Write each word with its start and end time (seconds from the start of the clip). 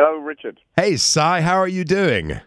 Hello, 0.00 0.16
Richard. 0.18 0.60
Hey, 0.76 0.96
Cy, 0.96 1.40
how 1.40 1.56
are 1.56 1.66
you 1.66 1.82
doing? 1.82 2.40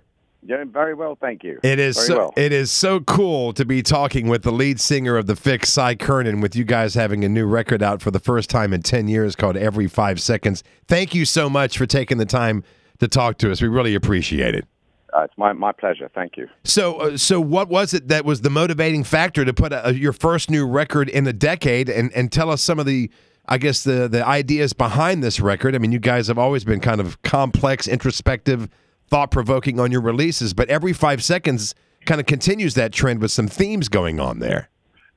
Doing 0.47 0.71
very 0.71 0.93
well, 0.93 1.17
thank 1.19 1.43
you. 1.43 1.59
It 1.63 1.79
is 1.79 1.97
very 1.97 2.07
so, 2.07 2.17
well. 2.17 2.33
it 2.37 2.53
is 2.53 2.71
so 2.71 3.01
cool 3.01 3.51
to 3.51 3.65
be 3.65 3.83
talking 3.83 4.29
with 4.29 4.43
the 4.43 4.53
lead 4.53 4.79
singer 4.79 5.17
of 5.17 5.27
the 5.27 5.33
Fixx, 5.33 5.65
Cy 5.65 5.95
Curnin, 5.95 6.41
with 6.41 6.55
you 6.55 6.63
guys 6.63 6.93
having 6.93 7.25
a 7.25 7.29
new 7.29 7.45
record 7.45 7.83
out 7.83 8.01
for 8.01 8.09
the 8.09 8.21
first 8.21 8.49
time 8.49 8.71
in 8.71 8.81
ten 8.81 9.09
years 9.09 9.35
called 9.35 9.57
Every 9.57 9.87
Five 9.87 10.21
Seconds. 10.21 10.63
Thank 10.87 11.13
you 11.13 11.25
so 11.25 11.49
much 11.49 11.77
for 11.77 11.85
taking 11.85 12.19
the 12.19 12.25
time 12.25 12.63
to 12.99 13.09
talk 13.09 13.37
to 13.39 13.51
us. 13.51 13.61
We 13.61 13.67
really 13.67 13.95
appreciate 13.95 14.55
it. 14.55 14.65
Uh, 15.13 15.23
it's 15.23 15.37
my, 15.37 15.51
my 15.51 15.73
pleasure. 15.73 16.09
Thank 16.15 16.37
you. 16.37 16.47
So, 16.63 17.01
uh, 17.01 17.17
so 17.17 17.41
what 17.41 17.67
was 17.67 17.93
it 17.93 18.07
that 18.07 18.23
was 18.23 18.39
the 18.39 18.49
motivating 18.49 19.03
factor 19.03 19.43
to 19.43 19.53
put 19.53 19.73
a, 19.73 19.93
your 19.93 20.13
first 20.13 20.49
new 20.49 20.65
record 20.65 21.09
in 21.09 21.27
a 21.27 21.33
decade, 21.33 21.89
and 21.89 22.13
and 22.13 22.31
tell 22.31 22.49
us 22.49 22.61
some 22.61 22.79
of 22.79 22.85
the, 22.85 23.11
I 23.47 23.57
guess 23.57 23.83
the 23.83 24.07
the 24.07 24.25
ideas 24.25 24.73
behind 24.73 25.23
this 25.23 25.39
record. 25.39 25.75
I 25.75 25.77
mean, 25.77 25.91
you 25.91 25.99
guys 25.99 26.27
have 26.27 26.37
always 26.37 26.63
been 26.63 26.79
kind 26.79 27.01
of 27.01 27.21
complex, 27.23 27.87
introspective, 27.87 28.69
thought 29.07 29.31
provoking 29.31 29.79
on 29.79 29.91
your 29.91 30.01
releases, 30.01 30.53
but 30.53 30.69
every 30.69 30.93
five 30.93 31.23
seconds 31.23 31.75
kind 32.05 32.19
of 32.19 32.27
continues 32.27 32.73
that 32.75 32.91
trend 32.93 33.21
with 33.21 33.31
some 33.31 33.47
themes 33.47 33.89
going 33.89 34.19
on 34.19 34.39
there. 34.39 34.69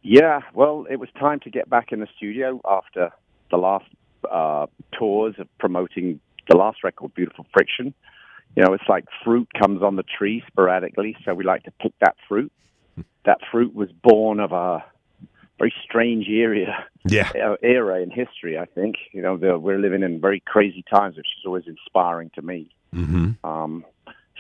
Yeah, 0.03 0.41
well, 0.53 0.87
it 0.91 0.97
was 0.97 1.09
time 1.19 1.41
to 1.41 1.51
get 1.51 1.71
back 1.71 1.93
in 1.93 2.01
the 2.01 2.09
studio 2.17 2.61
after 2.69 3.11
the 3.51 3.57
last 3.57 3.87
uh, 4.31 4.67
tours 4.93 5.35
of 5.39 5.49
promoting 5.59 6.21
the 6.49 6.57
last 6.57 6.85
record, 6.85 7.15
Beautiful 7.15 7.47
Friction. 7.53 7.95
You 8.57 8.65
know, 8.65 8.75
it's 8.75 8.85
like 8.89 9.05
fruit 9.25 9.49
comes 9.59 9.83
on 9.83 9.97
the 9.97 10.03
tree 10.03 10.43
sporadically, 10.47 11.17
so 11.25 11.35
we 11.35 11.45
like 11.45 11.63
to 11.65 11.71
pick 11.81 11.93
that 12.01 12.17
fruit. 12.29 12.53
That 13.25 13.39
fruit 13.51 13.75
was 13.75 13.91
born 13.91 14.41
of 14.41 14.53
a 14.53 14.85
very 15.59 15.73
strange 15.85 16.27
era, 16.29 16.87
Yeah. 17.05 17.31
era 17.63 18.03
in 18.03 18.11
history, 18.11 18.59
I 18.59 18.67
think. 18.67 18.97
You 19.13 19.23
know, 19.23 19.37
the, 19.37 19.59
we're 19.59 19.79
living 19.79 20.03
in 20.03 20.21
very 20.21 20.41
crazy 20.41 20.85
times, 20.93 21.17
which 21.17 21.27
is 21.39 21.47
always 21.47 21.65
inspiring 21.67 22.31
to 22.35 22.43
me. 22.43 22.71
Mm-hmm. 22.95 23.47
Um, 23.47 23.85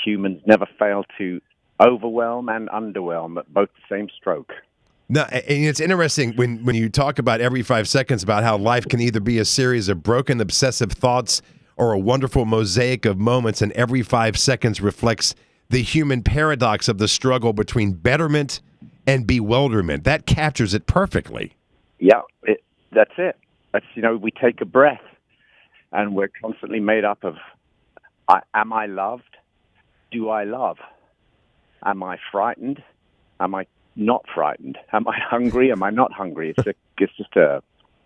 humans 0.04 0.42
never 0.46 0.66
fail 0.78 1.04
to 1.18 1.40
overwhelm 1.80 2.48
and 2.48 2.68
underwhelm 2.68 3.38
at 3.38 3.52
both 3.52 3.68
the 3.74 3.96
same 3.96 4.08
stroke. 4.16 4.52
No, 5.08 5.22
and 5.22 5.66
it's 5.66 5.80
interesting 5.80 6.34
when 6.34 6.64
when 6.64 6.74
you 6.74 6.88
talk 6.88 7.18
about 7.18 7.40
every 7.42 7.62
five 7.62 7.86
seconds 7.88 8.22
about 8.22 8.42
how 8.42 8.56
life 8.56 8.88
can 8.88 9.00
either 9.00 9.20
be 9.20 9.38
a 9.38 9.44
series 9.44 9.88
of 9.90 10.02
broken, 10.02 10.40
obsessive 10.40 10.92
thoughts 10.92 11.42
or 11.76 11.92
a 11.92 11.98
wonderful 11.98 12.46
mosaic 12.46 13.04
of 13.04 13.18
moments, 13.18 13.60
and 13.60 13.70
every 13.72 14.00
five 14.02 14.38
seconds 14.38 14.80
reflects 14.80 15.34
the 15.68 15.82
human 15.82 16.22
paradox 16.22 16.88
of 16.88 16.98
the 16.98 17.08
struggle 17.08 17.52
between 17.52 17.92
betterment 17.92 18.62
and 19.06 19.26
bewilderment. 19.26 20.04
That 20.04 20.26
captures 20.26 20.74
it 20.74 20.86
perfectly. 20.86 21.54
Yeah, 21.98 22.22
it, 22.42 22.62
that's 22.92 23.12
it. 23.18 23.36
That's 23.72 23.86
you 23.94 24.02
know, 24.02 24.16
we 24.16 24.30
take 24.30 24.60
a 24.60 24.64
breath, 24.64 25.02
and 25.92 26.14
we're 26.14 26.30
constantly 26.40 26.80
made 26.80 27.04
up 27.04 27.24
of: 27.24 27.36
I, 28.28 28.40
Am 28.54 28.72
I 28.72 28.86
loved? 28.86 29.36
Do 30.10 30.28
I 30.28 30.44
love? 30.44 30.78
Am 31.84 32.02
I 32.02 32.18
frightened? 32.30 32.82
Am 33.40 33.54
I 33.54 33.66
not 33.96 34.24
frightened? 34.34 34.78
Am 34.92 35.06
I 35.08 35.18
hungry? 35.18 35.70
Am 35.72 35.82
I 35.82 35.90
not 35.90 36.12
hungry? 36.12 36.54
It's 36.56 36.66
a, 36.66 36.74
it's 36.98 37.16
just 37.16 37.36
a 37.36 37.62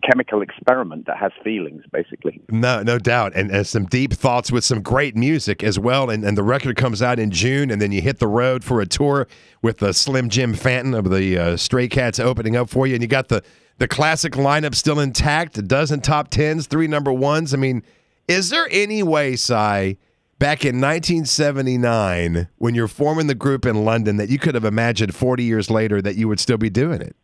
chemical 0.08 0.42
experiment 0.42 1.06
that 1.06 1.18
has 1.18 1.32
feelings, 1.44 1.82
basically. 1.92 2.40
No, 2.50 2.82
no 2.82 2.98
doubt, 2.98 3.32
and, 3.34 3.50
and 3.50 3.66
some 3.66 3.86
deep 3.86 4.12
thoughts 4.12 4.50
with 4.50 4.64
some 4.64 4.80
great 4.80 5.16
music 5.16 5.62
as 5.62 5.78
well. 5.78 6.10
And, 6.10 6.24
and 6.24 6.36
the 6.36 6.42
record 6.42 6.76
comes 6.76 7.02
out 7.02 7.18
in 7.18 7.30
June, 7.30 7.70
and 7.70 7.80
then 7.80 7.92
you 7.92 8.00
hit 8.00 8.18
the 8.18 8.26
road 8.26 8.64
for 8.64 8.80
a 8.80 8.86
tour 8.86 9.26
with 9.62 9.78
the 9.78 9.92
Slim 9.92 10.28
Jim 10.28 10.54
Phantom 10.54 10.94
of 10.94 11.10
the 11.10 11.38
uh, 11.38 11.56
Stray 11.56 11.88
Cats 11.88 12.18
opening 12.18 12.56
up 12.56 12.70
for 12.70 12.86
you, 12.86 12.94
and 12.94 13.02
you 13.02 13.08
got 13.08 13.28
the 13.28 13.42
the 13.78 13.88
classic 13.88 14.32
lineup 14.32 14.74
still 14.74 14.98
intact, 14.98 15.56
a 15.56 15.62
dozen 15.62 16.00
top 16.00 16.30
tens, 16.30 16.66
three 16.66 16.88
number 16.88 17.12
ones. 17.12 17.54
I 17.54 17.58
mean, 17.58 17.84
is 18.26 18.50
there 18.50 18.66
any 18.72 19.04
way, 19.04 19.36
Cy, 19.36 19.96
back 20.38 20.64
in 20.64 20.80
1979, 20.80 22.48
when 22.58 22.74
you're 22.74 22.88
forming 22.88 23.28
the 23.28 23.36
group 23.36 23.64
in 23.64 23.84
London, 23.84 24.16
that 24.16 24.30
you 24.30 24.38
could 24.38 24.56
have 24.56 24.64
imagined 24.64 25.14
40 25.14 25.44
years 25.44 25.70
later 25.70 26.02
that 26.02 26.16
you 26.16 26.26
would 26.26 26.40
still 26.40 26.58
be 26.58 26.70
doing 26.70 27.00
it? 27.00 27.14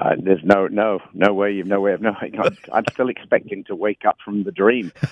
Uh, 0.00 0.14
there's 0.22 0.44
no, 0.44 0.68
no, 0.68 1.00
no 1.12 1.34
way. 1.34 1.50
You've 1.52 1.66
no 1.66 1.80
way 1.80 1.92
of 1.92 2.00
knowing. 2.00 2.38
I'm, 2.40 2.56
I'm 2.72 2.84
still 2.92 3.08
expecting 3.08 3.64
to 3.64 3.74
wake 3.74 4.04
up 4.06 4.18
from 4.24 4.44
the 4.44 4.52
dream. 4.52 4.92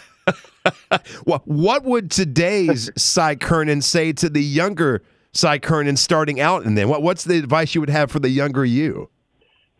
Well, 1.24 1.42
what 1.44 1.84
would 1.84 2.10
today's 2.10 2.90
Cy 2.96 3.36
Curnin 3.36 3.80
say 3.82 4.12
to 4.14 4.28
the 4.28 4.42
younger 4.42 5.02
Cy 5.32 5.60
Curnin 5.60 5.96
starting 5.96 6.40
out? 6.40 6.64
And 6.66 6.76
then 6.76 6.88
what, 6.88 7.02
what's 7.02 7.22
the 7.22 7.38
advice 7.38 7.76
you 7.76 7.80
would 7.80 7.90
have 7.90 8.10
for 8.10 8.18
the 8.18 8.28
younger 8.28 8.64
you? 8.64 9.08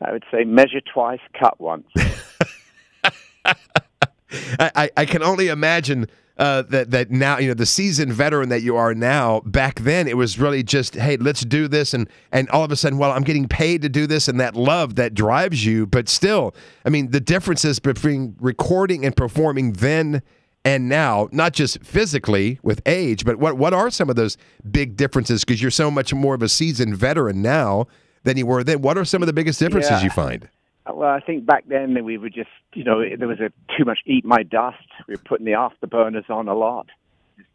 I 0.01 0.13
would 0.13 0.23
say 0.31 0.45
measure 0.45 0.81
twice, 0.81 1.19
cut 1.37 1.61
once. 1.61 1.89
I, 3.45 3.55
I, 4.61 4.91
I 4.97 5.05
can 5.05 5.25
only 5.25 5.49
imagine 5.49 6.07
uh, 6.39 6.63
that 6.63 6.91
that 6.91 7.11
now 7.11 7.39
you 7.39 7.49
know 7.49 7.55
the 7.55 7.67
seasoned 7.67 8.13
veteran 8.13 8.49
that 8.51 8.63
you 8.63 8.77
are 8.77 8.95
now. 8.95 9.41
Back 9.47 9.81
then, 9.81 10.07
it 10.07 10.17
was 10.17 10.39
really 10.39 10.63
just 10.63 10.95
hey, 10.95 11.17
let's 11.17 11.43
do 11.43 11.69
this, 11.69 11.95
and 11.95 12.09
and 12.33 12.49
all 12.51 12.65
of 12.65 12.71
a 12.73 12.77
sudden, 12.77 12.99
well, 12.99 13.13
I'm 13.13 13.23
getting 13.23 13.49
paid 13.49 13.83
to 13.83 13.89
do 13.89 14.07
this, 14.07 14.29
and 14.29 14.39
that 14.41 14.55
love 14.55 14.97
that 14.97 15.15
drives 15.15 15.65
you. 15.65 15.87
But 15.87 16.09
still, 16.09 16.55
I 16.85 16.91
mean, 16.91 17.11
the 17.11 17.21
differences 17.21 17.79
between 17.79 18.37
recording 18.41 19.05
and 19.05 19.17
performing 19.17 19.73
then 19.75 20.23
and 20.65 20.89
now, 20.89 21.29
not 21.31 21.53
just 21.53 21.81
physically 21.85 22.59
with 22.63 22.83
age, 22.87 23.25
but 23.25 23.37
what 23.39 23.57
what 23.57 23.73
are 23.73 23.89
some 23.89 24.11
of 24.11 24.17
those 24.17 24.37
big 24.71 24.97
differences? 24.97 25.45
Because 25.45 25.63
you're 25.63 25.71
so 25.71 25.91
much 25.91 26.13
more 26.13 26.35
of 26.35 26.43
a 26.43 26.49
seasoned 26.49 26.97
veteran 26.97 27.41
now 27.41 27.87
than 28.25 28.37
you 28.37 28.45
were 28.47 28.65
then. 28.65 28.83
What 28.83 28.99
are 28.99 29.05
some 29.05 29.23
of 29.23 29.27
the 29.27 29.33
biggest 29.33 29.61
differences 29.61 29.93
Yeah. 29.93 30.03
you 30.03 30.11
find? 30.11 30.49
Well, 30.93 31.11
I 31.11 31.21
think 31.21 31.45
back 31.47 31.65
then 31.67 32.05
we 32.05 32.17
were 32.17 32.31
just, 32.31 32.51
you 32.75 32.85
know, 32.85 33.03
there 33.19 33.29
was 33.29 33.41
a 33.41 33.51
too 33.77 33.85
much 33.85 33.99
eat 34.07 34.25
my 34.25 34.43
dust. 34.43 34.87
We 35.09 35.15
were 35.15 35.23
putting 35.25 35.47
the 35.47 35.53
afterburners 35.53 36.31
on 36.31 36.49
a 36.49 36.55
lot. 36.55 36.87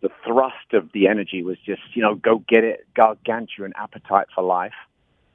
The 0.01 0.09
thrust 0.25 0.73
of 0.73 0.91
the 0.93 1.07
energy 1.07 1.41
was 1.41 1.57
just, 1.65 1.81
you 1.93 2.01
know, 2.01 2.15
go 2.15 2.43
get 2.47 2.63
it, 2.63 2.85
gargantuan 2.95 3.73
appetite 3.77 4.27
for 4.35 4.43
life, 4.43 4.73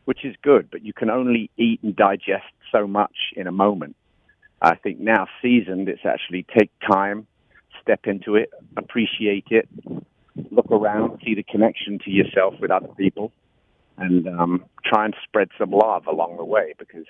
which 0.04 0.24
is 0.24 0.34
good, 0.42 0.70
but 0.70 0.82
you 0.84 0.92
can 0.92 1.08
only 1.08 1.50
eat 1.56 1.82
and 1.82 1.96
digest 1.96 2.44
so 2.70 2.86
much 2.86 3.14
in 3.34 3.46
a 3.46 3.52
moment. 3.52 3.96
I 4.60 4.74
think 4.74 5.00
now 5.00 5.26
seasoned, 5.42 5.88
it's 5.88 6.04
actually 6.04 6.46
take 6.56 6.70
time, 6.90 7.26
step 7.80 8.00
into 8.06 8.36
it, 8.36 8.50
appreciate 8.76 9.46
it, 9.50 9.68
look 10.50 10.70
around, 10.70 11.20
see 11.24 11.34
the 11.34 11.42
connection 11.42 11.98
to 12.04 12.10
yourself 12.10 12.54
with 12.60 12.70
other 12.70 12.88
people, 12.88 13.32
and 13.96 14.28
um, 14.28 14.64
try 14.84 15.06
and 15.06 15.14
spread 15.24 15.48
some 15.58 15.70
love 15.70 16.06
along 16.06 16.36
the 16.36 16.44
way 16.44 16.74
because 16.78 17.06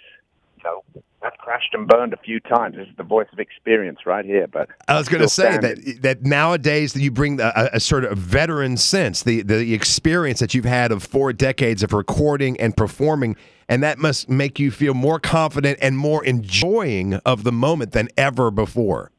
know 0.64 0.82
I've 1.22 1.36
crashed 1.38 1.72
and 1.72 1.88
burned 1.88 2.12
a 2.12 2.16
few 2.18 2.40
times. 2.40 2.76
This 2.76 2.86
is 2.88 2.96
the 2.96 3.02
voice 3.02 3.26
of 3.32 3.38
experience 3.38 4.00
right 4.06 4.24
here. 4.24 4.46
But 4.46 4.68
I 4.86 4.96
was 4.98 5.08
going 5.08 5.22
to 5.22 5.28
say 5.28 5.52
standing. 5.52 5.84
that 5.84 6.02
that 6.02 6.22
nowadays 6.22 6.92
that 6.92 7.00
you 7.00 7.10
bring 7.10 7.40
a, 7.40 7.52
a- 7.56 7.70
a 7.74 7.80
sort 7.80 8.04
of 8.04 8.16
veteran 8.18 8.76
sense, 8.76 9.22
the 9.22 9.42
the 9.42 9.74
experience 9.74 10.38
that 10.40 10.54
you've 10.54 10.64
had 10.64 10.92
of 10.92 11.02
four 11.02 11.32
decades 11.32 11.82
of 11.82 11.92
recording 11.92 12.58
and 12.60 12.76
performing, 12.76 13.36
and 13.68 13.82
that 13.82 13.98
must 13.98 14.28
make 14.28 14.58
you 14.58 14.70
feel 14.70 14.94
more 14.94 15.18
confident 15.18 15.78
and 15.82 15.96
more 15.98 16.24
enjoying 16.24 17.14
of 17.14 17.42
the 17.44 17.52
moment 17.52 17.92
than 17.92 18.08
ever 18.16 18.50
before. 18.50 19.10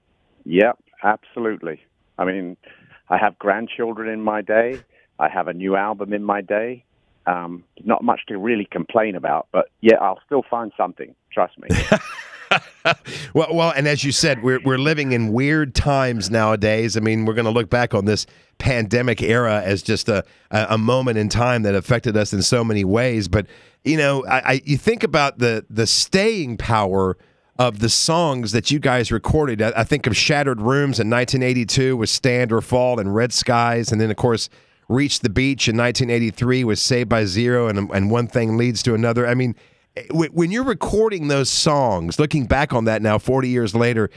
Yep, 0.46 0.80
absolutely. 1.04 1.82
I 2.18 2.26
mean, 2.26 2.58
I 3.10 3.18
have 3.18 3.38
grandchildren 3.38 4.10
in 4.10 4.22
my 4.22 4.42
day. 4.42 4.80
I 5.20 5.30
have 5.30 5.48
a 5.48 5.54
new 5.54 5.76
album 5.76 6.14
in 6.14 6.24
my 6.24 6.42
day. 6.42 6.84
Um, 7.28 7.64
not 7.84 8.04
much 8.04 8.22
to 8.30 8.38
really 8.38 8.66
complain 8.72 9.16
about, 9.16 9.48
but 9.52 9.70
yeah, 9.82 9.98
I'll 10.02 10.22
still 10.26 10.44
find 10.50 10.72
something. 10.78 11.14
Trust 11.32 11.58
me. 11.60 11.68
Well, 13.34 13.54
well, 13.54 13.74
and 13.76 13.88
as 13.88 14.04
you 14.04 14.12
said, 14.12 14.42
we're 14.42 14.60
we're 14.64 14.78
living 14.78 15.12
in 15.12 15.34
weird 15.34 15.76
times 15.76 16.32
nowadays. 16.32 16.98
I 16.98 17.02
mean, 17.02 17.26
we're 17.26 17.34
going 17.34 17.46
to 17.46 17.52
look 17.52 17.70
back 17.70 17.94
on 17.94 18.06
this 18.06 18.26
pandemic 18.58 19.22
era 19.22 19.62
as 19.64 19.84
just 19.84 20.10
a 20.10 20.24
a 20.52 20.78
moment 20.78 21.18
in 21.18 21.30
time 21.30 21.64
that 21.64 21.76
affected 21.76 22.16
us 22.18 22.34
in 22.34 22.42
so 22.42 22.64
many 22.64 22.84
ways. 22.84 23.28
But 23.28 23.48
you 23.84 23.98
know, 23.98 24.26
I, 24.26 24.40
I 24.40 24.62
you 24.66 24.78
think 24.78 25.04
about 25.04 25.40
the 25.40 25.66
the 25.70 25.86
staying 25.86 26.58
power 26.58 27.18
of 27.60 27.80
the 27.80 27.90
songs 27.90 28.52
that 28.52 28.72
you 28.72 28.80
guys 28.80 29.12
recorded. 29.12 29.62
I, 29.62 29.74
I 29.78 29.84
think 29.84 30.08
of 30.08 30.16
Shuttered 30.16 30.62
Rooms 30.62 31.00
in 31.00 31.10
1982 31.10 31.98
with 31.98 32.10
Stand 32.10 32.52
or 32.52 32.62
Fall 32.62 33.00
and 33.00 33.14
Red 33.14 33.34
Skies, 33.34 33.92
and 33.92 34.00
then 34.00 34.10
of 34.10 34.18
course. 34.18 34.50
Reach 34.90 35.20
the 35.20 35.30
Beach 35.30 35.68
in 35.68 35.76
1983 35.76 36.64
was 36.64 36.82
Saved 36.82 37.10
by 37.10 37.26
Zero, 37.26 37.68
and, 37.68 37.90
and 37.92 38.10
one 38.10 38.28
thing 38.28 38.58
leads 38.58 38.82
to 38.84 38.94
another. 38.94 39.28
I 39.28 39.34
mean, 39.34 39.56
eh, 39.98 40.04
when 40.12 40.30
when 40.32 40.52
you're 40.52 40.64
recording 40.64 41.28
those 41.28 41.50
songs, 41.50 42.20
looking 42.20 42.46
back 42.46 42.72
on 42.72 42.86
that 42.86 43.02
now, 43.02 43.18
40 43.18 43.50
years 43.50 43.76
later, 43.76 44.10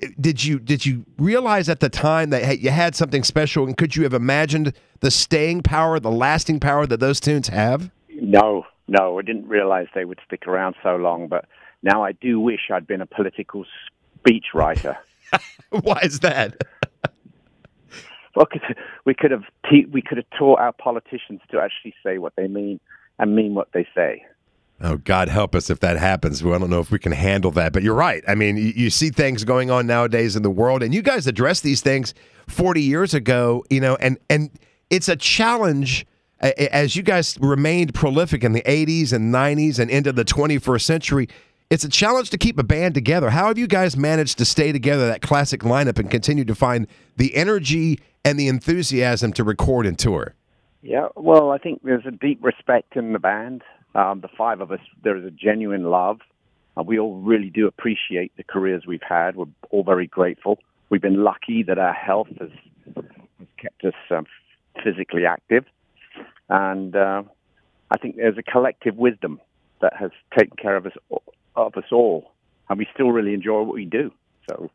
eh, 0.00 0.08
did 0.20 0.44
you 0.44 0.60
did 0.60 0.86
you 0.86 1.04
realize 1.18 1.68
at 1.68 1.80
the 1.80 1.88
time 1.88 2.30
that 2.30 2.60
you 2.60 2.70
had 2.70 2.94
something 2.94 3.24
special, 3.24 3.66
and 3.66 3.76
could 3.76 3.96
you 3.96 4.04
have 4.04 4.14
imagined 4.14 4.74
the 5.00 5.10
staying 5.10 5.62
power, 5.62 5.98
the 5.98 6.10
lasting 6.10 6.60
power 6.60 6.86
that 6.86 7.00
those 7.00 7.18
tunes 7.18 7.48
have? 7.48 7.90
No, 8.08 8.64
no, 8.86 9.18
I 9.18 9.22
didn't 9.22 9.48
realize 9.48 9.88
they 9.92 10.04
would 10.04 10.20
stick 10.24 10.46
around 10.46 10.76
so 10.84 10.94
long. 10.94 11.26
But 11.26 11.46
now 11.82 12.04
I 12.04 12.12
do 12.12 12.38
wish 12.38 12.70
I'd 12.72 12.86
been 12.86 13.00
a 13.00 13.06
political 13.06 13.64
speechwriter. 14.24 14.96
Why 15.70 15.98
is 16.04 16.20
that? 16.20 16.62
'Cause 18.34 18.60
we 19.04 19.14
could 19.14 19.30
have 19.30 19.44
te- 19.70 19.86
we 19.86 20.02
could 20.02 20.18
have 20.18 20.30
taught 20.38 20.58
our 20.58 20.72
politicians 20.72 21.40
to 21.50 21.60
actually 21.60 21.94
say 22.02 22.18
what 22.18 22.34
they 22.36 22.48
mean 22.48 22.80
and 23.18 23.36
mean 23.36 23.54
what 23.54 23.68
they 23.72 23.86
say. 23.94 24.24
Oh, 24.84 24.96
God 24.96 25.28
help 25.28 25.54
us 25.54 25.70
if 25.70 25.78
that 25.80 25.96
happens. 25.96 26.42
I 26.44 26.58
don't 26.58 26.68
know 26.68 26.80
if 26.80 26.90
we 26.90 26.98
can 26.98 27.12
handle 27.12 27.52
that, 27.52 27.72
but 27.72 27.84
you're 27.84 27.94
right. 27.94 28.24
I 28.26 28.34
mean, 28.34 28.56
you, 28.56 28.72
you, 28.74 28.90
see 28.90 29.10
things 29.10 29.44
going 29.44 29.70
on 29.70 29.86
nowadays 29.86 30.34
in 30.34 30.42
the 30.42 30.50
world, 30.50 30.82
and 30.82 30.92
you 30.92 31.02
guys 31.02 31.28
addressed 31.28 31.62
these 31.62 31.82
things 31.82 32.14
40 32.48 32.82
years 32.82 33.14
ago, 33.14 33.64
you 33.70 33.80
know, 33.80 33.96
and 33.96 34.18
and 34.28 34.50
it's 34.90 35.08
a 35.08 35.14
challenge 35.14 36.04
as 36.42 36.96
you 36.96 37.02
guys 37.02 37.38
remained 37.40 37.94
prolific 37.94 38.42
in 38.42 38.52
the 38.52 38.62
80s 38.62 39.12
and 39.12 39.32
90s 39.32 39.78
and 39.78 39.90
into 39.90 40.12
the 40.12 40.24
21st 40.24 40.82
century. 40.82 41.28
It's 41.72 41.84
a 41.84 41.88
challenge 41.88 42.28
to 42.28 42.36
keep 42.36 42.58
a 42.58 42.62
band 42.62 42.92
together. 42.92 43.30
How 43.30 43.46
have 43.46 43.56
you 43.56 43.66
guys 43.66 43.96
managed 43.96 44.36
to 44.36 44.44
stay 44.44 44.72
together, 44.72 45.06
that 45.06 45.22
classic 45.22 45.62
lineup, 45.62 45.98
and 45.98 46.10
continue 46.10 46.44
to 46.44 46.54
find 46.54 46.86
the 47.16 47.34
energy 47.34 47.98
and 48.26 48.38
the 48.38 48.48
enthusiasm 48.48 49.32
to 49.32 49.42
record 49.42 49.86
and 49.86 49.98
tour? 49.98 50.34
Yeah, 50.82 51.08
well, 51.16 51.50
I 51.50 51.56
think 51.56 51.80
there's 51.82 52.04
a 52.04 52.10
deep 52.10 52.44
respect 52.44 52.94
in 52.94 53.14
the 53.14 53.18
band. 53.18 53.62
Um, 53.94 54.20
the 54.20 54.28
five 54.36 54.60
of 54.60 54.70
us, 54.70 54.80
there 55.02 55.16
is 55.16 55.24
a 55.24 55.30
genuine 55.30 55.84
love. 55.84 56.20
Uh, 56.76 56.82
we 56.82 56.98
all 56.98 57.16
really 57.22 57.48
do 57.48 57.66
appreciate 57.66 58.36
the 58.36 58.44
careers 58.44 58.84
we've 58.86 59.00
had. 59.00 59.36
We're 59.36 59.46
all 59.70 59.82
very 59.82 60.06
grateful. 60.06 60.58
We've 60.90 61.00
been 61.00 61.24
lucky 61.24 61.62
that 61.62 61.78
our 61.78 61.94
health 61.94 62.28
has, 62.38 62.50
has 62.94 63.04
kept 63.56 63.82
us 63.82 63.94
um, 64.10 64.26
physically 64.84 65.24
active. 65.24 65.64
And 66.50 66.94
uh, 66.94 67.22
I 67.90 67.96
think 67.96 68.16
there's 68.16 68.36
a 68.36 68.42
collective 68.42 68.98
wisdom 68.98 69.40
that 69.80 69.94
has 69.98 70.10
taken 70.38 70.58
care 70.58 70.76
of 70.76 70.84
us, 70.84 70.92
of 71.56 71.76
us 71.76 71.84
all. 71.92 72.32
And 72.68 72.78
we 72.78 72.86
still 72.94 73.10
really 73.10 73.34
enjoy 73.34 73.62
what 73.62 73.74
we 73.74 73.84
do. 73.84 74.10
So 74.48 74.70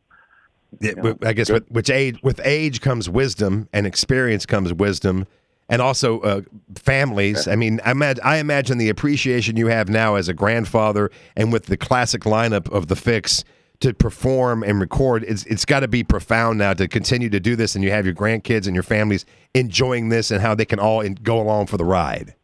yeah, 0.80 0.92
I 1.22 1.32
guess 1.32 1.50
with, 1.50 1.68
which 1.70 1.90
age, 1.90 2.18
with 2.22 2.40
age 2.44 2.80
comes 2.80 3.08
wisdom, 3.08 3.68
and 3.72 3.86
experience 3.86 4.46
comes 4.46 4.72
wisdom, 4.72 5.26
and 5.68 5.82
also 5.82 6.20
uh, 6.20 6.42
families. 6.76 7.48
I 7.48 7.56
mean, 7.56 7.80
I, 7.84 7.90
imagine, 7.90 8.24
I 8.24 8.36
imagine 8.36 8.78
the 8.78 8.88
appreciation 8.88 9.56
you 9.56 9.68
have 9.68 9.88
now 9.88 10.14
as 10.14 10.28
a 10.28 10.34
grandfather, 10.34 11.10
and 11.36 11.52
with 11.52 11.66
the 11.66 11.76
classic 11.76 12.22
lineup 12.22 12.70
of 12.70 12.88
the 12.88 12.94
Fixx 12.94 13.44
to 13.80 13.94
perform 13.94 14.62
and 14.62 14.80
record, 14.80 15.24
it's 15.24 15.44
it's 15.44 15.64
got 15.64 15.80
to 15.80 15.88
be 15.88 16.04
profound 16.04 16.58
now 16.58 16.74
to 16.74 16.86
continue 16.88 17.30
to 17.30 17.40
do 17.40 17.56
this, 17.56 17.74
and 17.74 17.84
you 17.84 17.90
have 17.90 18.04
your 18.04 18.14
grandkids 18.14 18.66
and 18.66 18.74
your 18.74 18.82
families 18.82 19.24
enjoying 19.54 20.10
this, 20.10 20.30
and 20.30 20.40
how 20.40 20.54
they 20.54 20.64
can 20.64 20.78
all 20.78 21.00
in, 21.00 21.14
go 21.14 21.40
along 21.40 21.66
for 21.66 21.76
the 21.76 21.84
ride. 21.84 22.34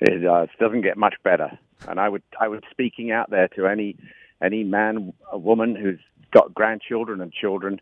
It 0.00 0.26
uh, 0.26 0.46
doesn't 0.58 0.82
get 0.82 0.96
much 0.96 1.14
better, 1.22 1.56
and 1.88 2.00
I 2.00 2.08
would 2.08 2.22
I 2.40 2.48
would 2.48 2.64
speaking 2.70 3.10
out 3.10 3.30
there 3.30 3.48
to 3.56 3.66
any 3.66 3.96
any 4.42 4.64
man, 4.64 5.12
a 5.30 5.38
woman 5.38 5.74
who's 5.76 6.00
got 6.32 6.54
grandchildren 6.54 7.20
and 7.20 7.32
children, 7.32 7.80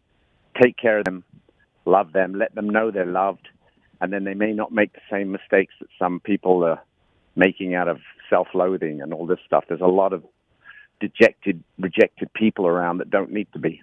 take 0.60 0.76
care 0.76 0.98
of 0.98 1.04
them, 1.04 1.24
love 1.84 2.12
them, 2.12 2.34
let 2.34 2.54
them 2.54 2.68
know 2.68 2.90
they're 2.90 3.06
loved 3.06 3.48
and 4.02 4.12
then 4.12 4.24
they 4.24 4.34
may 4.34 4.52
not 4.52 4.72
make 4.72 4.92
the 4.92 5.00
same 5.08 5.30
mistakes 5.30 5.74
that 5.80 5.88
some 5.96 6.18
people 6.18 6.64
are 6.64 6.82
making 7.36 7.76
out 7.76 7.86
of 7.86 7.98
self-loathing 8.28 9.00
and 9.00 9.14
all 9.14 9.26
this 9.26 9.38
stuff. 9.46 9.64
There's 9.68 9.80
a 9.80 9.86
lot 9.86 10.12
of 10.12 10.24
dejected, 11.00 11.62
rejected 11.78 12.32
people 12.34 12.66
around 12.66 12.98
that 12.98 13.10
don't 13.10 13.30
need 13.30 13.46
to 13.52 13.60
be. 13.60 13.80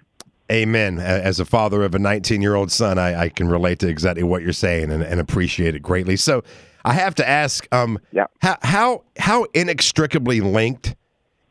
Amen. 0.50 0.98
As 0.98 1.38
a 1.38 1.44
father 1.44 1.82
of 1.82 1.94
a 1.94 1.98
19 1.98 2.42
year 2.42 2.54
old 2.54 2.72
son, 2.72 2.98
I, 2.98 3.22
I, 3.22 3.28
can 3.28 3.48
relate 3.48 3.78
to 3.80 3.88
exactly 3.88 4.24
what 4.24 4.42
you're 4.42 4.52
saying 4.52 4.90
and, 4.90 5.02
and, 5.02 5.20
appreciate 5.20 5.76
it 5.76 5.80
greatly. 5.80 6.16
So 6.16 6.42
I 6.84 6.94
have 6.94 7.14
to 7.16 7.28
ask, 7.28 7.68
um, 7.72 8.00
yeah. 8.10 8.26
how, 8.42 8.56
how, 8.62 9.04
how 9.16 9.46
inextricably 9.54 10.40
linked 10.40 10.96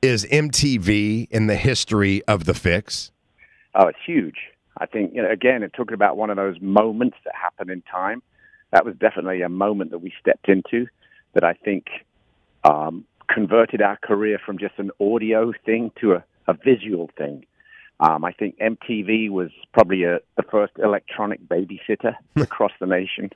is 0.01 0.25
MTV 0.25 1.29
in 1.31 1.47
the 1.47 1.55
history 1.55 2.23
of 2.25 2.43
the 2.43 2.51
Fixx? 2.53 3.11
Oh, 3.75 3.87
it's 3.87 3.99
huge. 4.05 4.35
I 4.79 4.85
think, 4.85 5.13
you 5.13 5.21
know, 5.21 5.29
again, 5.29 5.63
it 5.63 5.71
talking 5.73 5.93
about 5.93 6.17
one 6.17 6.29
of 6.29 6.35
those 6.35 6.59
moments 6.59 7.17
that 7.23 7.33
happen 7.35 7.69
in 7.69 7.81
time 7.83 8.21
that 8.71 8.85
was 8.85 8.95
definitely 8.95 9.41
a 9.41 9.49
moment 9.49 9.91
that 9.91 9.99
we 9.99 10.13
stepped 10.19 10.47
into 10.47 10.87
that 11.33 11.43
I 11.43 11.53
think 11.53 11.87
um, 12.63 13.05
converted 13.27 13.81
our 13.81 13.97
career 13.97 14.39
from 14.43 14.57
just 14.57 14.73
an 14.77 14.91
audio 14.99 15.53
thing 15.65 15.91
to 16.01 16.13
a, 16.13 16.23
a 16.47 16.53
visual 16.53 17.09
thing. 17.17 17.45
Um, 17.99 18.23
I 18.23 18.31
think 18.31 18.57
MTV 18.59 19.29
was 19.29 19.49
probably 19.73 20.03
a, 20.03 20.19
the 20.37 20.43
first 20.43 20.73
electronic 20.77 21.41
babysitter 21.47 22.15
across 22.37 22.71
the 22.79 22.85
nation. 22.85 23.29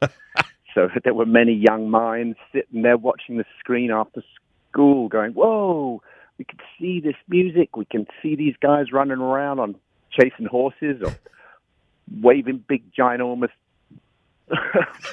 so 0.74 0.90
there 1.04 1.14
were 1.14 1.26
many 1.26 1.54
young 1.54 1.90
minds 1.90 2.38
sitting 2.54 2.82
there 2.82 2.98
watching 2.98 3.38
the 3.38 3.46
screen 3.60 3.92
after 3.92 4.24
school 4.70 5.10
going, 5.10 5.34
whoa, 5.34 6.02
we 6.38 6.46
can 6.46 6.60
see 6.80 7.00
this 7.00 7.16
music. 7.28 7.76
We 7.76 7.86
can 7.86 8.08
see 8.22 8.36
these 8.36 8.56
guys 8.62 8.92
running 8.92 9.20
around 9.20 9.60
on 9.60 9.76
chasing 10.12 10.46
horses 10.46 11.02
or 11.04 11.14
waving 12.22 12.64
big, 12.68 12.84
ginormous 12.94 13.52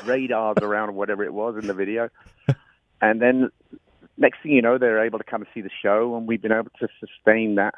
radars 0.04 0.56
around 0.62 0.90
or 0.90 0.92
whatever 0.92 1.24
it 1.24 1.32
was 1.32 1.56
in 1.60 1.66
the 1.66 1.74
video. 1.74 2.08
And 3.02 3.20
then 3.20 3.50
next 4.16 4.42
thing 4.42 4.52
you 4.52 4.62
know, 4.62 4.78
they're 4.78 5.04
able 5.04 5.18
to 5.18 5.24
come 5.24 5.42
and 5.42 5.50
see 5.54 5.62
the 5.62 5.70
show, 5.82 6.16
and 6.16 6.26
we've 6.26 6.42
been 6.42 6.52
able 6.52 6.70
to 6.78 6.88
sustain 7.00 7.56
that 7.56 7.74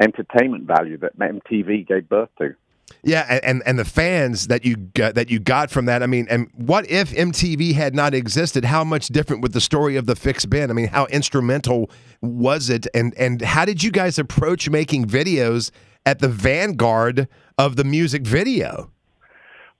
entertainment 0.00 0.64
value 0.64 0.98
that 0.98 1.18
MTV 1.18 1.86
gave 1.86 2.08
birth 2.08 2.30
to. 2.38 2.54
Yeah, 3.02 3.40
and 3.42 3.62
and 3.66 3.78
the 3.78 3.84
fans 3.84 4.48
that 4.48 4.64
you 4.64 4.76
got, 4.76 5.14
that 5.14 5.30
you 5.30 5.38
got 5.38 5.70
from 5.70 5.86
that. 5.86 6.02
I 6.02 6.06
mean, 6.06 6.26
and 6.30 6.50
what 6.54 6.90
if 6.90 7.10
MTV 7.12 7.74
had 7.74 7.94
not 7.94 8.14
existed? 8.14 8.64
How 8.64 8.84
much 8.84 9.08
different 9.08 9.42
would 9.42 9.52
the 9.52 9.60
story 9.60 9.96
of 9.96 10.06
the 10.06 10.14
Fixx 10.14 10.48
been? 10.48 10.70
I 10.70 10.74
mean, 10.74 10.88
how 10.88 11.06
instrumental 11.06 11.90
was 12.20 12.70
it? 12.70 12.86
And 12.94 13.14
and 13.18 13.42
how 13.42 13.64
did 13.64 13.82
you 13.82 13.90
guys 13.90 14.18
approach 14.18 14.68
making 14.68 15.06
videos 15.06 15.70
at 16.06 16.18
the 16.18 16.28
vanguard 16.28 17.28
of 17.58 17.76
the 17.76 17.84
music 17.84 18.22
video? 18.22 18.90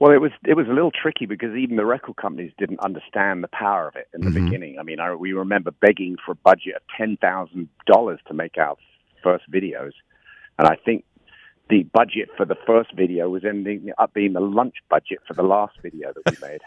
Well, 0.01 0.13
it 0.13 0.21
was 0.21 0.33
it 0.45 0.55
was 0.55 0.67
a 0.67 0.73
little 0.73 0.91
tricky 0.91 1.25
because 1.27 1.55
even 1.57 1.77
the 1.77 1.87
record 1.87 2.17
companies 2.17 2.53
didn't 2.59 2.81
understand 2.81 3.43
the 3.43 3.49
power 3.49 3.89
of 3.89 3.97
it 3.97 4.09
in 4.13 4.23
the 4.23 4.31
mm-hmm. 4.31 4.45
beginning. 4.45 4.79
I 4.79 4.83
mean, 4.83 5.01
I, 5.01 5.15
we 5.15 5.33
remember 5.33 5.71
begging 5.71 6.17
for 6.25 6.33
a 6.33 6.37
budget 6.37 6.77
of 6.77 6.83
ten 6.97 7.17
thousand 7.19 7.69
dollars 7.87 8.21
to 8.29 8.35
make 8.35 8.59
our 8.59 8.77
first 9.25 9.51
videos, 9.51 9.93
and 10.59 10.69
I 10.69 10.77
think 10.85 11.05
the 11.71 11.83
budget 11.85 12.29
for 12.37 12.45
the 12.45 12.57
first 12.67 12.93
video 12.95 13.29
was 13.31 13.45
ending 13.45 13.91
up 13.99 14.13
being 14.15 14.35
the 14.35 14.41
lunch 14.41 14.77
budget 14.91 15.19
for 15.27 15.35
the 15.35 15.43
last 15.43 15.75
video 15.83 16.13
that 16.13 16.23
we 16.31 16.37
made. 16.47 16.61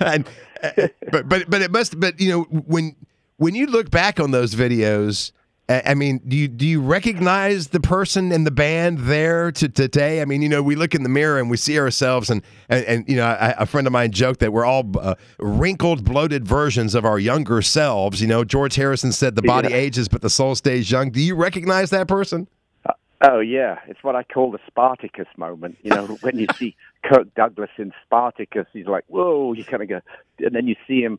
and, 0.00 0.28
uh, 0.62 0.88
but 1.12 1.28
but 1.28 1.48
but 1.48 1.62
it 1.62 1.70
must. 1.70 1.98
But 1.98 2.20
you 2.20 2.30
know 2.30 2.42
when 2.42 2.96
when 3.36 3.54
you 3.54 3.66
look 3.66 3.90
back 3.90 4.18
on 4.20 4.32
those 4.32 4.54
videos 4.54 5.32
I 5.68 5.94
mean, 5.94 6.20
do 6.28 6.36
you 6.36 6.46
do 6.46 6.64
you 6.64 6.80
recognize 6.80 7.68
the 7.68 7.80
person 7.80 8.30
in 8.30 8.44
the 8.44 8.52
band 8.52 9.00
there 9.00 9.50
to 9.50 9.68
today? 9.68 10.22
I 10.22 10.24
mean, 10.24 10.40
you 10.40 10.48
know, 10.48 10.62
we 10.62 10.76
look 10.76 10.94
in 10.94 11.02
the 11.02 11.08
mirror 11.08 11.40
and 11.40 11.50
we 11.50 11.56
see 11.56 11.76
ourselves, 11.76 12.30
and 12.30 12.42
and, 12.68 12.84
and 12.84 13.08
you 13.08 13.16
know, 13.16 13.26
I, 13.26 13.52
a 13.58 13.66
friend 13.66 13.84
of 13.88 13.92
mine 13.92 14.12
joked 14.12 14.38
that 14.40 14.52
we're 14.52 14.64
all 14.64 14.84
uh, 14.96 15.16
wrinkled, 15.40 16.04
bloated 16.04 16.46
versions 16.46 16.94
of 16.94 17.04
our 17.04 17.18
younger 17.18 17.62
selves. 17.62 18.20
You 18.20 18.28
know, 18.28 18.44
George 18.44 18.76
Harrison 18.76 19.10
said 19.10 19.34
the 19.34 19.42
body 19.42 19.70
yeah. 19.70 19.76
ages, 19.76 20.06
but 20.06 20.22
the 20.22 20.30
soul 20.30 20.54
stays 20.54 20.88
young. 20.88 21.10
Do 21.10 21.20
you 21.20 21.34
recognize 21.34 21.90
that 21.90 22.06
person? 22.06 22.46
Uh, 22.88 22.92
oh 23.22 23.40
yeah, 23.40 23.80
it's 23.88 24.04
what 24.04 24.14
I 24.14 24.22
call 24.22 24.52
the 24.52 24.60
Spartacus 24.68 25.28
moment. 25.36 25.78
You 25.82 25.90
know, 25.90 26.06
when 26.20 26.38
you 26.38 26.46
see 26.56 26.76
Kirk 27.02 27.34
Douglas 27.34 27.70
in 27.76 27.92
Spartacus, 28.04 28.68
he's 28.72 28.86
like, 28.86 29.02
"Whoa!" 29.08 29.52
You 29.52 29.64
kind 29.64 29.82
of 29.82 29.88
go, 29.88 30.00
and 30.38 30.54
then 30.54 30.68
you 30.68 30.76
see 30.86 31.00
him 31.00 31.18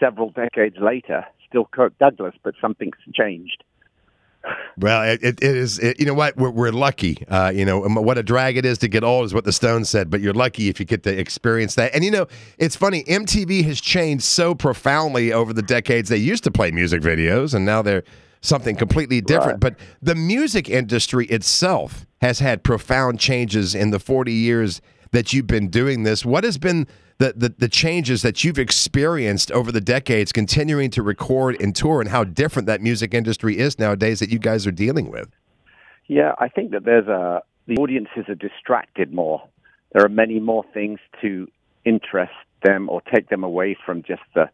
several 0.00 0.30
decades 0.30 0.78
later, 0.80 1.24
still 1.48 1.68
Kirk 1.70 1.96
Douglas, 1.98 2.34
but 2.42 2.54
something's 2.60 2.96
changed. 3.14 3.62
Well, 4.76 5.02
it, 5.02 5.22
it 5.22 5.42
is. 5.42 5.78
It, 5.78 5.98
you 5.98 6.06
know 6.06 6.14
what? 6.14 6.36
We're, 6.36 6.50
we're 6.50 6.72
lucky. 6.72 7.26
Uh, 7.28 7.50
you 7.54 7.64
know 7.64 7.80
what 7.80 8.18
a 8.18 8.22
drag 8.22 8.56
it 8.56 8.64
is 8.64 8.78
to 8.78 8.88
get 8.88 9.02
old 9.02 9.26
is 9.26 9.34
what 9.34 9.44
the 9.44 9.52
Stones 9.52 9.88
said. 9.88 10.10
But 10.10 10.20
you're 10.20 10.34
lucky 10.34 10.68
if 10.68 10.78
you 10.78 10.86
get 10.86 11.02
to 11.02 11.18
experience 11.18 11.74
that. 11.74 11.94
And 11.94 12.04
you 12.04 12.10
know, 12.10 12.26
it's 12.58 12.76
funny. 12.76 13.02
MTV 13.04 13.64
has 13.64 13.80
changed 13.80 14.24
so 14.24 14.54
profoundly 14.54 15.32
over 15.32 15.52
the 15.52 15.62
decades. 15.62 16.08
They 16.08 16.16
used 16.16 16.44
to 16.44 16.50
play 16.50 16.70
music 16.70 17.02
videos, 17.02 17.54
and 17.54 17.64
now 17.64 17.82
they're 17.82 18.04
something 18.40 18.76
completely 18.76 19.20
different. 19.20 19.62
Right. 19.62 19.74
But 19.74 19.76
the 20.00 20.14
music 20.14 20.68
industry 20.68 21.26
itself 21.26 22.06
has 22.20 22.38
had 22.38 22.62
profound 22.62 23.20
changes 23.20 23.74
in 23.74 23.90
the 23.90 23.98
40 23.98 24.32
years 24.32 24.80
that 25.12 25.32
you've 25.32 25.46
been 25.46 25.68
doing 25.68 26.02
this. 26.02 26.24
What 26.24 26.44
has 26.44 26.58
been 26.58 26.86
the, 27.18 27.34
the, 27.36 27.54
the 27.58 27.68
changes 27.68 28.22
that 28.22 28.44
you've 28.44 28.58
experienced 28.58 29.50
over 29.52 29.72
the 29.72 29.80
decades, 29.80 30.32
continuing 30.32 30.90
to 30.90 31.02
record 31.02 31.60
and 31.60 31.74
tour, 31.74 32.00
and 32.00 32.10
how 32.10 32.24
different 32.24 32.66
that 32.66 32.80
music 32.80 33.12
industry 33.12 33.58
is 33.58 33.78
nowadays 33.78 34.20
that 34.20 34.30
you 34.30 34.38
guys 34.38 34.66
are 34.66 34.72
dealing 34.72 35.10
with? 35.10 35.28
Yeah, 36.06 36.34
I 36.38 36.48
think 36.48 36.70
that 36.70 36.84
there's 36.84 37.08
a 37.08 37.42
the 37.66 37.76
audiences 37.76 38.24
are 38.28 38.34
distracted 38.34 39.12
more. 39.12 39.46
There 39.92 40.02
are 40.02 40.08
many 40.08 40.40
more 40.40 40.64
things 40.72 41.00
to 41.20 41.48
interest 41.84 42.32
them 42.64 42.88
or 42.88 43.02
take 43.02 43.28
them 43.28 43.44
away 43.44 43.76
from 43.84 44.02
just 44.02 44.22
the 44.34 44.48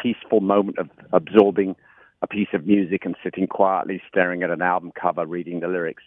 peaceful 0.00 0.40
moment 0.40 0.78
of 0.78 0.90
absorbing 1.12 1.76
a 2.20 2.26
piece 2.26 2.48
of 2.52 2.66
music 2.66 3.04
and 3.04 3.16
sitting 3.22 3.46
quietly 3.46 4.02
staring 4.08 4.42
at 4.42 4.50
an 4.50 4.60
album 4.60 4.92
cover, 5.00 5.24
reading 5.24 5.60
the 5.60 5.68
lyrics. 5.68 6.02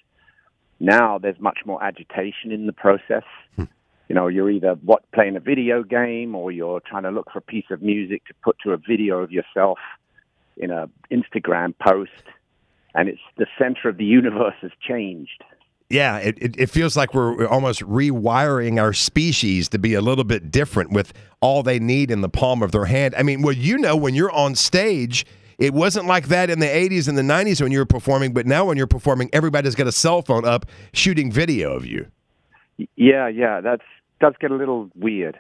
Now 0.80 1.18
there's 1.18 1.40
much 1.40 1.60
more 1.66 1.84
agitation 1.84 2.52
in 2.52 2.66
the 2.66 2.74
process. 2.74 3.24
Hmm 3.56 3.66
you 4.08 4.14
know, 4.14 4.28
you're 4.28 4.50
either 4.50 4.76
what 4.84 5.10
playing 5.12 5.36
a 5.36 5.40
video 5.40 5.84
game 5.84 6.36
or 6.36 6.52
you're 6.52 6.80
trying 6.82 7.04
to 7.04 7.12
look 7.12 7.32
for 7.32 7.40
a 7.40 7.42
piece 7.42 7.66
of 7.72 7.82
music 7.82 8.26
to 8.26 8.34
put 8.44 8.58
to 8.64 8.72
a 8.72 8.78
video 8.78 9.20
of 9.20 9.32
yourself 9.32 9.80
in 10.58 10.72
a 10.72 10.90
Instagram 11.12 11.74
post, 11.80 12.12
and 12.94 13.10
it's 13.10 13.20
the 13.38 13.48
center 13.58 13.90
of 13.90 13.98
the 13.98 14.06
universe 14.06 14.56
has 14.62 14.72
changed. 14.80 15.44
Yeah, 15.90 16.18
it, 16.18 16.38
it, 16.40 16.56
it 16.58 16.70
feels 16.70 16.98
like 16.98 17.14
we're 17.14 17.48
almost 17.48 17.82
rewiring 17.82 18.80
our 18.80 18.94
species 18.94 19.70
to 19.70 19.78
be 19.78 19.94
a 19.94 20.02
little 20.02 20.24
bit 20.24 20.50
different 20.50 20.92
with 20.92 21.14
all 21.42 21.62
they 21.62 21.80
need 21.80 22.10
in 22.10 22.22
the 22.22 22.30
palm 22.30 22.64
of 22.64 22.72
their 22.72 22.86
hand. 22.86 23.14
I 23.16 23.24
mean, 23.24 23.42
well, 23.42 23.54
you 23.54 23.78
know, 23.78 23.96
when 23.96 24.16
you're 24.16 24.32
on 24.32 24.56
stage, 24.56 25.26
it 25.58 25.74
wasn't 25.74 26.06
like 26.06 26.28
that 26.28 26.50
in 26.50 26.60
the 26.60 26.66
80s 26.66 27.08
and 27.08 27.18
the 27.18 27.22
90s 27.22 27.62
when 27.62 27.72
you 27.72 27.80
were 27.80 27.86
performing, 27.86 28.34
but 28.34 28.46
now 28.46 28.66
when 28.66 28.78
you're 28.78 28.88
performing, 28.88 29.30
everybody's 29.34 29.76
got 29.76 29.88
a 29.88 29.92
cell 29.92 30.22
phone 30.22 30.46
up 30.46 30.66
shooting 30.94 31.32
video 31.32 31.74
of 31.74 31.86
you. 31.86 32.08
Yeah, 32.96 33.28
yeah, 33.28 33.62
that's 33.62 33.84
does 34.20 34.34
get 34.40 34.52
a 34.52 34.56
little 34.56 34.90
weird. 34.96 35.40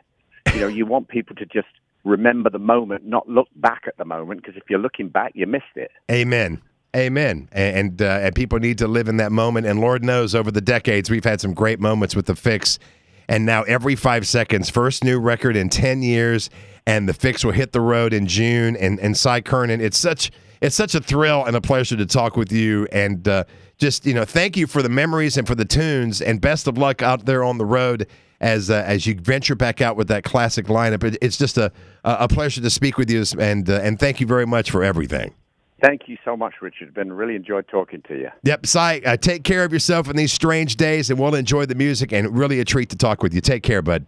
You 0.53 0.61
know, 0.61 0.67
you 0.67 0.85
want 0.85 1.07
people 1.07 1.35
to 1.37 1.45
just 1.45 1.67
remember 2.03 2.49
the 2.49 2.59
moment, 2.59 3.05
not 3.05 3.27
look 3.27 3.47
back 3.55 3.83
at 3.87 3.97
the 3.97 4.05
moment, 4.05 4.41
because 4.41 4.55
if 4.55 4.63
you're 4.69 4.79
looking 4.79 5.09
back, 5.09 5.31
you 5.35 5.45
missed 5.47 5.65
it. 5.75 5.91
Amen. 6.09 6.61
Amen. 6.95 7.49
And 7.51 8.01
uh, 8.01 8.19
and 8.21 8.33
people 8.33 8.59
need 8.59 8.77
to 8.77 8.87
live 8.87 9.09
in 9.09 9.17
that 9.17 9.31
moment. 9.31 9.65
And 9.65 9.81
Lord 9.81 10.03
knows, 10.03 10.33
over 10.33 10.49
the 10.49 10.61
decades, 10.61 11.09
we've 11.09 11.25
had 11.25 11.41
some 11.41 11.53
great 11.53 11.79
moments 11.79 12.15
with 12.15 12.25
the 12.25 12.33
Fixx. 12.33 12.79
And 13.27 13.45
now 13.45 13.63
every 13.63 13.95
five 13.95 14.27
seconds, 14.27 14.69
first 14.69 15.03
new 15.03 15.19
record 15.19 15.57
in 15.57 15.67
ten 15.67 16.01
years, 16.01 16.49
and 16.85 17.09
the 17.09 17.13
Fixx 17.13 17.43
will 17.43 17.51
hit 17.51 17.71
the 17.71 17.81
road 17.81 18.13
in 18.13 18.27
June. 18.27 18.75
And 18.75 18.99
and 18.99 19.15
Cy 19.17 19.41
Curnin, 19.41 19.79
it's 19.79 19.97
such 19.97 20.31
it's 20.61 20.75
such 20.75 20.95
a 20.95 20.99
thrill 20.99 21.45
and 21.45 21.55
a 21.55 21.61
pleasure 21.61 21.97
to 21.97 22.05
talk 22.05 22.37
with 22.37 22.51
you. 22.51 22.87
And 22.91 23.27
uh, 23.27 23.45
just 23.77 24.05
you 24.05 24.13
know, 24.13 24.25
thank 24.25 24.55
you 24.57 24.67
for 24.67 24.81
the 24.81 24.89
memories 24.89 25.37
and 25.37 25.47
for 25.47 25.55
the 25.55 25.65
tunes. 25.65 26.21
And 26.21 26.39
best 26.39 26.67
of 26.67 26.77
luck 26.77 27.01
out 27.01 27.25
there 27.25 27.43
on 27.43 27.57
the 27.57 27.65
road 27.65 28.07
as 28.41 28.69
uh, 28.69 28.83
as 28.85 29.07
you 29.07 29.15
venture 29.15 29.55
back 29.55 29.81
out 29.81 29.95
with 29.95 30.07
that 30.09 30.23
classic 30.23 30.67
lineup. 30.67 31.03
It, 31.03 31.17
it's 31.21 31.37
just 31.37 31.57
a 31.57 31.71
a 32.03 32.27
pleasure 32.27 32.61
to 32.61 32.69
speak 32.69 32.97
with 32.97 33.09
you. 33.09 33.23
And 33.39 33.69
uh, 33.69 33.79
and 33.81 33.99
thank 33.99 34.19
you 34.19 34.27
very 34.27 34.45
much 34.45 34.71
for 34.71 34.83
everything. 34.83 35.33
Thank 35.81 36.07
you 36.07 36.17
so 36.23 36.37
much, 36.37 36.55
Richard. 36.61 36.93
Been 36.93 37.11
really 37.11 37.35
enjoyed 37.35 37.67
talking 37.67 38.01
to 38.07 38.15
you. 38.15 38.29
Yep, 38.43 38.65
Cy, 38.65 39.01
uh, 39.05 39.17
take 39.17 39.43
care 39.43 39.65
of 39.65 39.73
yourself 39.73 40.09
in 40.09 40.15
these 40.15 40.31
strange 40.31 40.77
days, 40.77 41.09
and 41.09 41.19
we'll 41.19 41.35
enjoy 41.35 41.65
the 41.65 41.75
music. 41.75 42.13
And 42.13 42.35
really 42.35 42.59
a 42.59 42.65
treat 42.65 42.89
to 42.91 42.95
talk 42.95 43.21
with 43.21 43.33
you. 43.33 43.41
Take 43.41 43.61
care, 43.61 43.81
bud. 43.81 44.05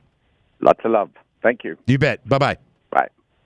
Lots 0.61 0.79
of 0.85 0.91
love. 0.91 1.11
Thank 1.43 1.63
you. 1.63 1.77
You 1.85 1.97
bet. 1.97 2.27
Bye 2.27 2.37
bye. 2.39 2.57